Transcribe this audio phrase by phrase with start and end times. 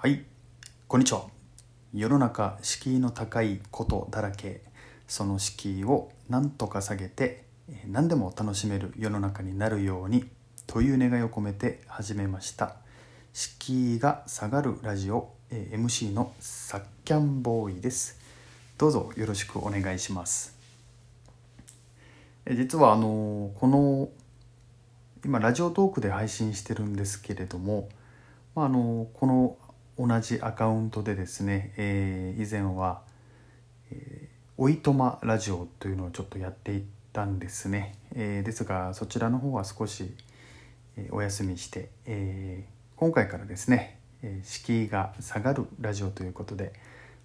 [0.00, 0.22] はい。
[0.86, 1.24] こんにちは。
[1.92, 4.62] 世の中敷居の高いことだらけ。
[5.08, 7.42] その敷居をなんとか下げて
[7.84, 10.28] 何でも楽しめる世の中になるように
[10.68, 12.76] という願いを込めて始めました。
[13.32, 18.20] 敷居が下がるラジオ MC のサッキャンボーイです。
[18.78, 20.56] どうぞよろしくお願いします。
[22.48, 24.10] 実はあのこの
[25.24, 27.88] 今ラジオトークで配信してるんですけれども、
[28.54, 29.58] まあ、あのこの
[29.98, 33.02] 同じアカウントでですね、えー、以前は、
[33.90, 40.14] えー、おいとまラジオというのをちょっとやっていたんですね、えー、ですがそちらの方は少し、
[40.96, 46.72] え、お休みして、え、今回からですね、え、敷居が下がるラジオということで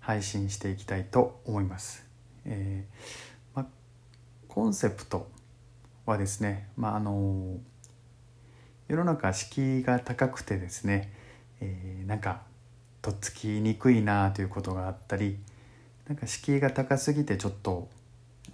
[0.00, 2.06] 配信していきたいと思います、
[2.46, 2.86] え
[3.54, 3.66] ま、
[4.48, 5.28] コンセプト
[6.06, 7.58] はですね、まあ、あの
[8.88, 11.12] 世の中敷居が高くてですね、
[11.60, 12.50] え、なんか
[13.02, 15.38] とっつきにくいなということがあったり
[16.08, 17.88] なんか敷居が高すぎてちょっと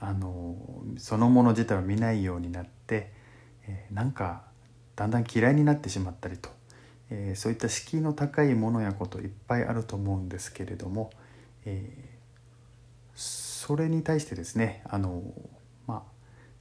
[0.00, 0.56] あの
[0.96, 3.12] そのもの自体を見ないようになって、
[3.66, 4.42] えー、なんか
[4.96, 6.50] だんだん嫌いになってしまったりと、
[7.10, 11.10] えー、そういった敷居の高いものやこといっぱいあると思うんですけれども、
[11.64, 12.08] えー、
[13.14, 15.22] それに対してですねあの、
[15.86, 16.02] まあ、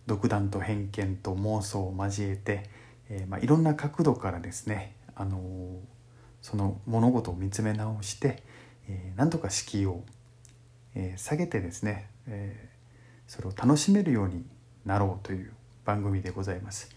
[0.08, 2.70] 独断と偏見と妄想を交えて、
[3.10, 5.40] えーまあ、いろんな角度からですねあの
[6.42, 8.44] その物事を見つめ直して、
[8.88, 10.04] えー、なんとか敷居を、
[10.96, 14.46] えー、下げてですね、えー、それを楽しめるように
[14.86, 15.54] なろうという
[15.86, 16.90] 番組でございます。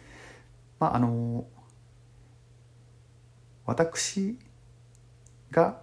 [0.79, 1.47] まああの
[3.67, 4.39] 私
[5.51, 5.81] が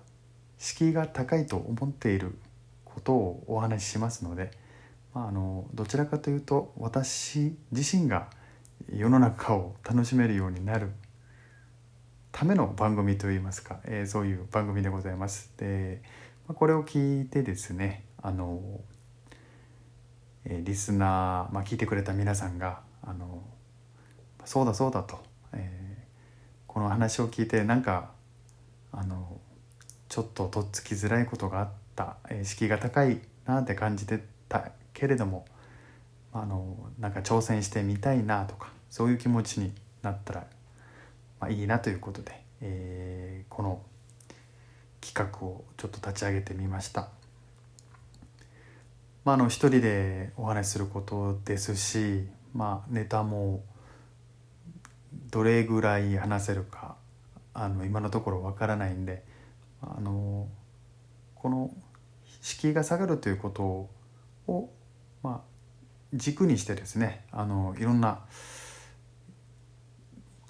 [0.58, 2.38] 敷居が高いと思っている
[2.84, 4.52] ことをお話ししますので、
[5.14, 8.30] まあ、あのどちらかというと私自身が
[8.92, 10.92] 世の中を楽しめるようになる
[12.32, 15.52] ための番組といいますか、えー、そういう番組でございます。
[15.58, 16.02] で、
[16.48, 18.62] まあ、これを聞いてですねあの、
[20.46, 23.44] えー、リスナー、まあ、聞いてくれた皆さんがあの
[24.46, 25.20] そうだそうだと、
[25.54, 28.12] えー、この話を聞いてなんか
[28.92, 29.40] あの
[30.10, 35.46] ちょっととっつきづらいことがあった、えー、敷居が高いなって感じてたけれども
[36.34, 40.48] あのなんか挑戦してみたいなとかそういう気持ちになったら
[41.40, 43.82] まあ、いいなということで、えー、この
[45.02, 47.10] 企画をちょっと立ち上げてみました。
[49.24, 53.62] まあ、あの一人でお話しすることですし、まあ、ネタも
[55.32, 56.96] どれぐらい話せるか
[57.54, 59.24] あの今のところわからないんで
[59.82, 60.48] あの
[61.36, 61.72] この
[62.42, 63.90] 敷居が下がるということ
[64.52, 64.70] を、
[65.24, 65.42] まあ、
[66.14, 68.22] 軸にしてですねあのいろんな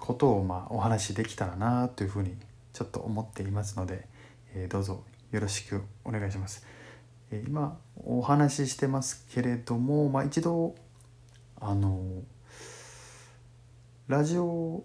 [0.08, 2.34] ことをまあお話しできたらなというふうに
[2.72, 4.06] ちょっと思っていますので、
[4.54, 6.64] えー、どうぞよろしくお願いします。
[7.30, 10.74] えー、今お話ししてますけれども、まあ、一度
[11.60, 12.22] あの
[14.06, 14.82] ラジオ、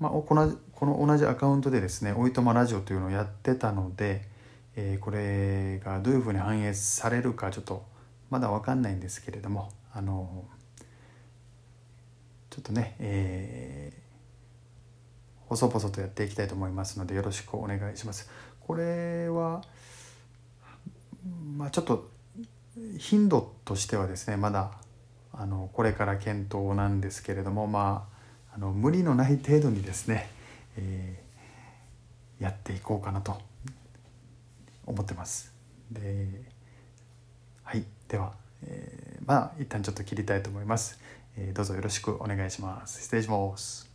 [0.00, 4.26] まあ、このこの同じアカウントでですね「おいとまラジオ」というのをやってたので、
[4.74, 7.84] えー、これがどういうふうに反映されるかちょっと
[8.30, 10.46] まだ分かんないんですけれどもあの
[12.48, 14.02] ちょっとね、えー
[15.52, 18.30] 細々とやっていきたいと思いますのでよろしくお願いします。
[18.60, 19.62] これは
[21.56, 22.10] まあちょっと
[22.98, 24.72] 頻度としてはですねまだ
[25.32, 28.08] あのこれから検討なんですけれどもま
[28.50, 30.30] ああの無理のない程度にですね、
[30.76, 33.38] えー、やっていこうかなと
[34.86, 35.52] 思ってます。
[35.90, 36.28] で
[37.62, 38.32] はいでは、
[38.64, 40.98] えー、まあ一旦ちょっと切りたいと思います。
[41.36, 43.02] え、どうぞよろしくお願いします。
[43.02, 43.91] 失礼します。